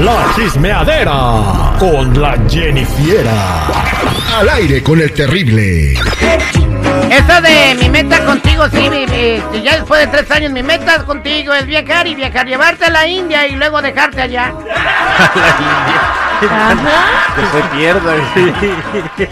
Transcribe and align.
La 0.00 0.26
chismeadera 0.34 1.76
con 1.78 2.20
la 2.20 2.36
Jennifiera. 2.48 3.66
Al 4.38 4.48
aire 4.48 4.82
con 4.82 5.00
el 5.00 5.12
terrible. 5.12 5.92
Eso 5.92 7.40
de 7.42 7.76
mi 7.80 7.88
meta 7.88 8.24
contigo, 8.24 8.64
sí, 8.72 8.90
mi- 8.90 9.06
mi- 9.06 9.62
ya 9.62 9.76
después 9.76 10.00
de 10.00 10.06
tres 10.08 10.30
años, 10.32 10.50
mi 10.52 10.62
meta 10.62 11.04
contigo 11.04 11.52
es 11.54 11.66
viajar 11.66 12.06
y 12.08 12.14
viajar, 12.16 12.46
llevarte 12.46 12.86
a 12.86 12.90
la 12.90 13.06
India 13.06 13.46
y 13.46 13.52
luego 13.54 13.80
dejarte 13.82 14.22
allá. 14.22 14.52
Que 16.40 16.48
se 17.46 17.62
pierda. 17.76 18.12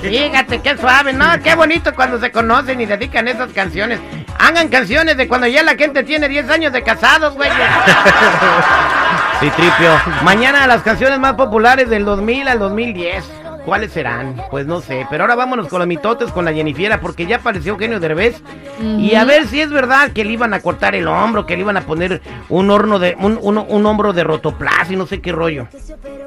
Fíjate, 0.01 0.61
qué 0.63 0.79
suave, 0.79 1.13
¿no? 1.13 1.27
Qué 1.43 1.55
bonito 1.55 1.93
cuando 1.95 2.19
se 2.19 2.31
conocen 2.31 2.81
y 2.81 2.87
dedican 2.87 3.29
esas 3.29 3.53
canciones. 3.53 4.01
Hagan 4.39 4.69
canciones 4.69 5.17
de 5.17 5.29
cuando 5.29 5.47
ya 5.47 5.63
la 5.63 5.75
gente 5.75 6.05
tiene 6.05 6.29
10 6.29 6.49
años 6.49 6.73
de 6.73 6.83
casados, 6.83 7.35
güey. 7.35 7.51
Sí, 9.43 9.51
tripio. 9.51 9.91
Mañana 10.23 10.69
las 10.69 10.83
canciones 10.83 11.19
más 11.19 11.35
populares 11.35 11.91
del 11.91 12.05
2000 12.05 12.47
al 12.47 12.59
2010. 12.61 13.25
¿Cuáles 13.65 13.93
serán? 13.93 14.41
Pues 14.51 14.67
no 14.67 14.81
sé. 14.81 15.05
Pero 15.11 15.25
ahora 15.25 15.35
vámonos 15.35 15.67
con 15.69 15.81
los 15.81 15.89
mitotes, 15.89 16.31
con 16.31 16.45
la 16.45 16.53
Jennifiera, 16.53 17.01
porque 17.01 17.27
ya 17.27 17.37
apareció 17.37 17.73
Eugenio 17.73 17.99
Derbez. 17.99 18.41
Y 18.81 19.15
a 19.17 19.25
ver 19.25 19.47
si 19.49 19.61
es 19.61 19.71
verdad 19.71 20.13
que 20.13 20.25
le 20.25 20.33
iban 20.33 20.55
a 20.55 20.61
cortar 20.61 20.95
el 20.95 21.09
hombro, 21.09 21.45
que 21.45 21.55
le 21.57 21.63
iban 21.63 21.77
a 21.77 21.83
poner 21.83 22.23
un 22.49 22.71
horno 22.71 22.99
de. 23.01 23.17
un, 23.19 23.39
un, 23.41 23.59
un 23.59 23.87
hombro 23.87 24.13
de 24.13 24.25
rotoplas 24.25 24.91
y 24.91 24.97
no 24.97 25.07
sé 25.07 25.21
qué 25.21 25.33
rollo. 25.33 25.67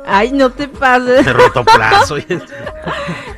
Ay, 0.05 0.31
no 0.31 0.49
te 0.51 0.67
pases. 0.67 1.25
De 1.25 1.33
rotoplazo. 1.33 2.17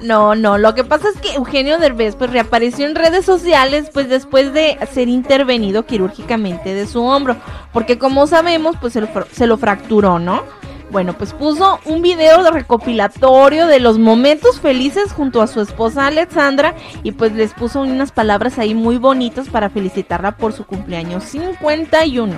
No, 0.07 0.35
no, 0.35 0.57
lo 0.57 0.73
que 0.73 0.85
pasa 0.85 1.09
es 1.13 1.19
que 1.19 1.33
Eugenio 1.33 1.79
Derbez 1.79 2.15
pues 2.15 2.31
reapareció 2.31 2.87
en 2.87 2.95
redes 2.95 3.25
sociales 3.25 3.89
pues 3.93 4.07
después 4.07 4.53
de 4.53 4.77
ser 4.89 5.09
intervenido 5.09 5.85
quirúrgicamente 5.85 6.73
de 6.73 6.87
su 6.87 7.03
hombro, 7.03 7.35
porque 7.73 7.97
como 7.97 8.25
sabemos 8.25 8.77
pues 8.79 8.93
se 8.93 9.01
lo, 9.01 9.09
se 9.33 9.47
lo 9.47 9.57
fracturó, 9.57 10.17
¿no? 10.17 10.43
Bueno, 10.91 11.11
pues 11.11 11.33
puso 11.33 11.81
un 11.83 12.01
video 12.01 12.41
de 12.41 12.51
recopilatorio 12.51 13.67
de 13.67 13.81
los 13.81 13.99
momentos 13.99 14.61
felices 14.61 15.11
junto 15.11 15.41
a 15.41 15.47
su 15.47 15.59
esposa 15.59 16.07
Alexandra 16.07 16.73
y 17.03 17.11
pues 17.11 17.33
les 17.33 17.53
puso 17.53 17.81
unas 17.81 18.13
palabras 18.13 18.59
ahí 18.59 18.73
muy 18.73 18.95
bonitas 18.95 19.49
para 19.49 19.69
felicitarla 19.69 20.37
por 20.37 20.53
su 20.53 20.65
cumpleaños 20.65 21.25
51. 21.25 22.33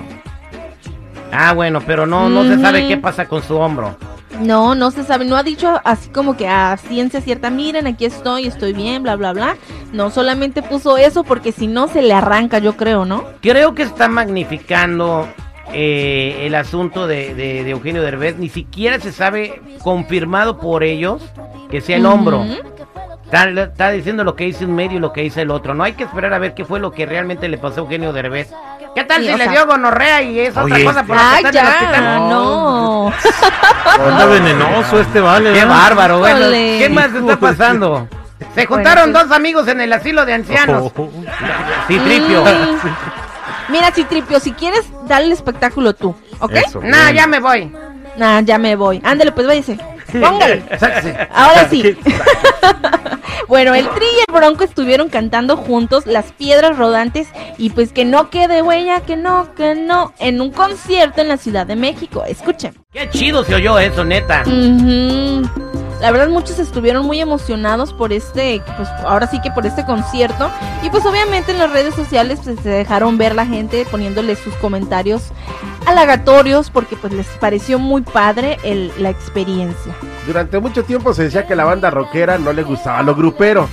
Ah, 1.30 1.52
bueno, 1.52 1.80
pero 1.86 2.04
no, 2.04 2.28
no 2.28 2.42
se 2.42 2.60
sabe 2.60 2.88
qué 2.88 2.96
pasa 2.96 3.28
con 3.28 3.44
su 3.44 3.54
hombro. 3.54 3.96
No, 4.40 4.74
no 4.74 4.90
se 4.90 5.04
sabe, 5.04 5.24
no 5.26 5.36
ha 5.36 5.42
dicho 5.42 5.80
así 5.84 6.08
como 6.08 6.36
que 6.36 6.48
a 6.48 6.76
ciencia 6.76 7.20
cierta, 7.20 7.50
miren, 7.50 7.86
aquí 7.86 8.04
estoy, 8.06 8.46
estoy 8.46 8.72
bien, 8.72 9.02
bla, 9.02 9.16
bla, 9.16 9.32
bla. 9.32 9.56
No, 9.92 10.10
solamente 10.10 10.62
puso 10.62 10.96
eso 10.96 11.24
porque 11.24 11.52
si 11.52 11.66
no 11.66 11.88
se 11.88 12.00
le 12.02 12.14
arranca, 12.14 12.58
yo 12.58 12.76
creo, 12.76 13.04
¿no? 13.04 13.24
Creo 13.42 13.74
que 13.74 13.82
está 13.82 14.08
magnificando 14.08 15.28
eh, 15.72 16.46
el 16.46 16.54
asunto 16.54 17.06
de, 17.06 17.34
de- 17.34 17.64
de 17.64 17.70
Eugenio 17.70 18.02
Derbez. 18.02 18.38
Ni 18.38 18.48
siquiera 18.48 18.98
se 18.98 19.12
sabe 19.12 19.60
confirmado 19.82 20.58
por 20.58 20.82
ellos 20.84 21.22
que 21.70 21.80
sea 21.80 21.96
el 21.98 22.06
hombro. 22.06 22.44
Está, 23.24 23.48
está 23.48 23.90
diciendo 23.90 24.24
lo 24.24 24.34
que 24.34 24.44
dice 24.44 24.64
un 24.64 24.74
medio 24.74 24.96
y 24.96 25.00
lo 25.00 25.12
que 25.12 25.20
dice 25.20 25.42
el 25.42 25.50
otro. 25.50 25.74
No 25.74 25.84
hay 25.84 25.92
que 25.92 26.02
esperar 26.04 26.32
a 26.34 26.38
ver 26.38 26.54
qué 26.54 26.64
fue 26.64 26.80
lo 26.80 26.90
que 26.90 27.06
realmente 27.06 27.48
le 27.48 27.58
pasó 27.58 27.80
a 27.80 27.84
Eugenio 27.84 28.12
Derbez. 28.12 28.52
¿Qué 28.94 29.04
tal 29.04 29.22
Sí, 29.22 29.30
si 29.30 29.36
le 29.38 29.44
sea- 29.44 29.52
dio 29.52 29.66
gonorrea 29.66 30.22
y 30.22 30.40
es 30.40 30.56
otra 30.56 30.84
cosa 30.84 31.02
por 31.04 31.16
la 31.16 31.22
que 31.22 31.28
Ay, 31.28 31.44
está 31.44 31.48
en 31.48 31.56
el 31.56 31.62
ya, 31.62 31.68
hospital? 31.70 32.28
no. 32.28 33.12
Anda 34.04 34.26
venenoso 34.26 35.00
este 35.00 35.20
vale. 35.20 35.52
Qué 35.52 35.64
bárbaro, 35.64 36.18
bueno. 36.18 36.50
¿Qué 36.50 36.88
más 36.92 37.12
está 37.14 37.36
pasando? 37.38 38.08
Se 38.54 38.66
juntaron 38.66 39.12
dos 39.12 39.30
amigos 39.30 39.68
en 39.68 39.80
el 39.80 39.92
asilo 39.92 40.24
de 40.26 40.34
ancianos. 40.34 40.92
Oh, 40.96 41.08
Sí, 41.88 41.98
tripio. 41.98 42.42
Mm. 42.44 42.78
Mira, 43.68 43.92
Citripio, 43.92 44.40
si 44.40 44.50
quieres, 44.52 44.84
dale 45.06 45.26
el 45.26 45.32
espectáculo 45.32 45.94
tú, 45.94 46.14
¿ok? 46.40 46.52
Eso, 46.66 46.80
Nah, 46.82 47.04
bien. 47.04 47.16
ya 47.16 47.26
me 47.28 47.38
voy. 47.38 47.72
Nah, 48.16 48.40
ya 48.40 48.58
me 48.58 48.74
voy. 48.74 49.00
Ándale, 49.04 49.30
pues 49.30 49.46
váyase. 49.46 49.78
Póngale. 50.12 50.62
Ahora 51.32 51.68
sí. 51.68 51.96
bueno, 53.48 53.74
el 53.74 53.88
Tri 53.90 54.04
y 54.04 54.20
el 54.28 54.34
Bronco 54.34 54.64
estuvieron 54.64 55.08
cantando 55.08 55.56
juntos 55.56 56.06
las 56.06 56.32
piedras 56.32 56.76
rodantes 56.76 57.28
y 57.58 57.70
pues 57.70 57.92
que 57.92 58.04
no 58.04 58.30
quede 58.30 58.62
huella, 58.62 59.00
que 59.00 59.16
no, 59.16 59.54
que 59.54 59.74
no, 59.74 60.12
en 60.18 60.40
un 60.40 60.50
concierto 60.50 61.20
en 61.20 61.28
la 61.28 61.36
Ciudad 61.36 61.66
de 61.66 61.76
México. 61.76 62.24
Escuchen. 62.24 62.74
Qué 62.92 63.08
chido 63.10 63.44
se 63.44 63.54
oyó 63.54 63.78
eso, 63.78 64.04
neta. 64.04 64.42
La 66.00 66.10
verdad 66.10 66.28
muchos 66.28 66.58
estuvieron 66.58 67.04
muy 67.06 67.20
emocionados 67.20 67.92
por 67.92 68.12
este, 68.12 68.62
pues 68.76 68.88
ahora 69.06 69.26
sí 69.26 69.40
que 69.42 69.50
por 69.50 69.66
este 69.66 69.84
concierto 69.84 70.50
y 70.82 70.88
pues 70.88 71.04
obviamente 71.04 71.52
en 71.52 71.58
las 71.58 71.70
redes 71.70 71.94
sociales 71.94 72.40
pues, 72.42 72.58
se 72.60 72.68
dejaron 72.70 73.18
ver 73.18 73.34
la 73.34 73.44
gente 73.46 73.86
poniéndole 73.90 74.34
sus 74.36 74.54
comentarios 74.54 75.24
halagatorios 75.86 76.70
porque 76.70 76.96
pues 76.96 77.12
les 77.12 77.26
pareció 77.38 77.78
muy 77.78 78.02
padre 78.02 78.58
el- 78.64 78.92
la 78.98 79.10
experiencia. 79.10 79.94
Durante 80.26 80.58
mucho 80.58 80.84
tiempo 80.84 81.12
se 81.14 81.24
decía 81.24 81.46
que 81.46 81.54
la 81.56 81.64
banda 81.64 81.90
rockera 81.90 82.38
no 82.38 82.52
le 82.52 82.62
gustaba 82.62 83.02
lo 83.02 83.14
grupero. 83.14 83.68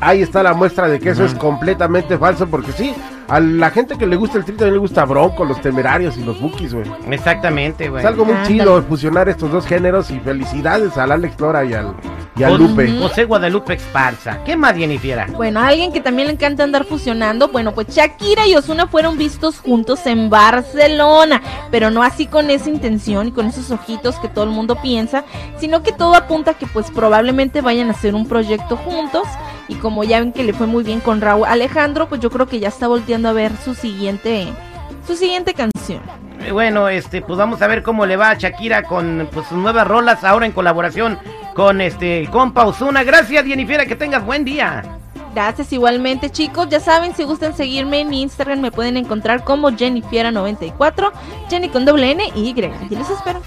Ahí 0.00 0.22
está 0.22 0.42
la 0.42 0.54
muestra 0.54 0.88
de 0.88 0.98
que 0.98 1.10
eso 1.10 1.24
es 1.24 1.34
completamente 1.34 2.16
falso, 2.16 2.46
porque 2.46 2.72
sí, 2.72 2.94
a 3.28 3.38
la 3.38 3.70
gente 3.70 3.96
que 3.96 4.06
le 4.06 4.16
gusta 4.16 4.38
el 4.38 4.44
tri 4.44 4.56
también 4.56 4.74
le 4.74 4.80
gusta 4.80 5.04
Bronco, 5.04 5.44
los 5.44 5.60
temerarios 5.60 6.16
y 6.16 6.24
los 6.24 6.40
bookies, 6.40 6.74
güey. 6.74 6.86
Exactamente, 7.10 7.88
güey. 7.88 8.02
Es 8.02 8.06
algo 8.06 8.24
muy 8.24 8.34
Ándale. 8.34 8.48
chido 8.48 8.82
fusionar 8.82 9.28
estos 9.28 9.52
dos 9.52 9.66
géneros 9.66 10.10
y 10.10 10.18
felicidades 10.20 10.96
al 10.96 11.12
Alex 11.12 11.38
Lora 11.38 11.64
y 11.64 11.74
al, 11.74 11.94
y 12.34 12.42
al 12.42 12.56
Lupe. 12.56 12.90
José 12.98 13.26
Guadalupe 13.26 13.74
Esparza. 13.74 14.42
¿Qué 14.44 14.56
más, 14.56 14.74
Jennifiera? 14.74 15.28
Bueno, 15.36 15.60
a 15.60 15.68
alguien 15.68 15.92
que 15.92 16.00
también 16.00 16.28
le 16.28 16.34
encanta 16.34 16.64
andar 16.64 16.84
fusionando, 16.86 17.48
bueno, 17.48 17.72
pues 17.72 17.88
Shakira 17.88 18.46
y 18.46 18.56
Osuna 18.56 18.86
fueron 18.86 19.18
vistos 19.18 19.60
juntos 19.60 20.06
en 20.06 20.30
Barcelona, 20.30 21.42
pero 21.70 21.90
no 21.90 22.02
así 22.02 22.26
con 22.26 22.50
esa 22.50 22.70
intención 22.70 23.28
y 23.28 23.32
con 23.32 23.46
esos 23.46 23.70
ojitos 23.70 24.16
que 24.16 24.28
todo 24.28 24.44
el 24.44 24.50
mundo 24.50 24.76
piensa, 24.80 25.24
sino 25.58 25.82
que 25.82 25.92
todo 25.92 26.14
apunta 26.14 26.52
a 26.52 26.54
que 26.54 26.66
pues 26.66 26.90
probablemente 26.90 27.60
vayan 27.60 27.88
a 27.88 27.92
hacer 27.92 28.14
un 28.14 28.26
proyecto 28.26 28.76
juntos 28.76 29.28
y 29.70 29.76
como 29.76 30.02
ya 30.02 30.18
ven 30.18 30.32
que 30.32 30.42
le 30.42 30.52
fue 30.52 30.66
muy 30.66 30.82
bien 30.82 31.00
con 31.00 31.20
Raúl 31.20 31.46
Alejandro, 31.46 32.08
pues 32.08 32.20
yo 32.20 32.28
creo 32.28 32.46
que 32.46 32.58
ya 32.58 32.68
está 32.68 32.88
volteando 32.88 33.28
a 33.28 33.32
ver 33.32 33.52
su 33.56 33.74
siguiente 33.74 34.48
su 35.06 35.14
siguiente 35.14 35.54
canción. 35.54 36.02
Eh, 36.40 36.50
Bueno, 36.50 36.88
este, 36.88 37.22
pues 37.22 37.38
vamos 37.38 37.62
a 37.62 37.68
ver 37.68 37.82
cómo 37.82 38.04
le 38.04 38.16
va 38.16 38.30
a 38.30 38.34
Shakira 38.34 38.82
con 38.82 39.28
pues, 39.32 39.46
sus 39.46 39.56
nuevas 39.56 39.86
rolas 39.86 40.24
ahora 40.24 40.44
en 40.44 40.52
colaboración 40.52 41.18
con 41.54 41.80
este 41.80 42.20
el 42.20 42.30
compa 42.30 42.66
Osuna. 42.66 43.04
Gracias, 43.04 43.44
Jennifiera, 43.44 43.86
que 43.86 43.94
tengas 43.94 44.24
buen 44.24 44.44
día. 44.44 44.82
Gracias 45.34 45.72
igualmente 45.72 46.30
chicos, 46.30 46.68
ya 46.68 46.80
saben, 46.80 47.14
si 47.14 47.22
gustan 47.22 47.54
seguirme 47.54 48.00
en 48.00 48.12
Instagram 48.12 48.60
me 48.60 48.72
pueden 48.72 48.96
encontrar 48.96 49.44
como 49.44 49.70
Jennifiera94, 49.70 51.12
Jenny 51.48 51.68
con 51.68 51.84
doble 51.84 52.10
N 52.10 52.24
y 52.34 52.48
Y. 52.48 52.50
Y 52.90 52.96
les 52.96 53.10
espero. 53.10 53.40